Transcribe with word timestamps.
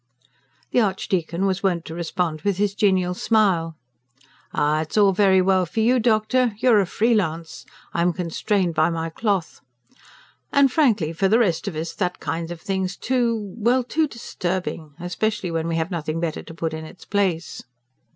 The 0.71 0.81
Archdeacon 0.81 1.45
was 1.45 1.61
wont 1.61 1.85
to 1.85 1.93
respond 1.93 2.41
with 2.41 2.57
his 2.57 2.73
genial 2.73 3.13
smile: 3.13 3.77
"Ah, 4.51 4.81
it's 4.81 4.97
all 4.97 5.13
very 5.13 5.43
well 5.43 5.67
for 5.67 5.79
you, 5.79 5.99
doctor! 5.99 6.53
you're 6.57 6.79
a 6.79 6.87
free 6.87 7.13
lance. 7.13 7.67
I 7.93 8.01
am 8.01 8.11
constrained 8.11 8.73
by 8.73 8.89
my 8.89 9.11
cloth. 9.11 9.61
And 10.51 10.71
frankly, 10.71 11.13
for 11.13 11.27
the 11.27 11.37
rest 11.37 11.67
of 11.67 11.75
us, 11.75 11.93
that 11.93 12.19
kind 12.19 12.49
of 12.49 12.59
thing's 12.61 12.97
too 12.97 13.53
well, 13.55 13.83
too 13.83 14.07
disturbing. 14.07 14.95
Especially 14.99 15.51
when 15.51 15.67
we 15.67 15.75
have 15.75 15.91
nothing 15.91 16.19
better 16.19 16.41
to 16.41 16.53
put 16.55 16.73
in 16.73 16.83
its 16.83 17.05
place." 17.05 17.61